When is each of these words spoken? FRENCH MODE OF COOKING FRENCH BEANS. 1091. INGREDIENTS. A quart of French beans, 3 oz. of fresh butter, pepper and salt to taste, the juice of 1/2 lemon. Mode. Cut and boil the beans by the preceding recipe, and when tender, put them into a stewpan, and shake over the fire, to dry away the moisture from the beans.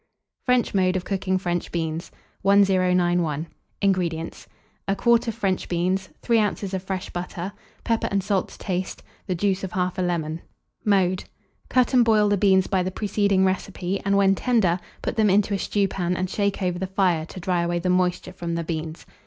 FRENCH 0.45 0.73
MODE 0.73 0.95
OF 0.95 1.05
COOKING 1.05 1.37
FRENCH 1.37 1.71
BEANS. 1.71 2.09
1091. 2.41 3.45
INGREDIENTS. 3.81 4.47
A 4.87 4.95
quart 4.95 5.27
of 5.27 5.35
French 5.35 5.69
beans, 5.69 6.09
3 6.23 6.39
oz. 6.39 6.73
of 6.73 6.81
fresh 6.81 7.11
butter, 7.11 7.53
pepper 7.83 8.07
and 8.09 8.23
salt 8.23 8.49
to 8.49 8.57
taste, 8.57 9.03
the 9.27 9.35
juice 9.35 9.63
of 9.63 9.73
1/2 9.73 10.07
lemon. 10.07 10.41
Mode. 10.83 11.25
Cut 11.69 11.93
and 11.93 12.03
boil 12.03 12.29
the 12.29 12.35
beans 12.35 12.65
by 12.65 12.81
the 12.81 12.89
preceding 12.89 13.45
recipe, 13.45 14.01
and 14.03 14.17
when 14.17 14.33
tender, 14.33 14.79
put 15.03 15.17
them 15.17 15.29
into 15.29 15.53
a 15.53 15.59
stewpan, 15.59 16.17
and 16.17 16.31
shake 16.31 16.63
over 16.63 16.79
the 16.79 16.87
fire, 16.87 17.23
to 17.27 17.39
dry 17.39 17.61
away 17.61 17.77
the 17.77 17.91
moisture 17.91 18.33
from 18.33 18.55
the 18.55 18.63
beans. 18.63 19.05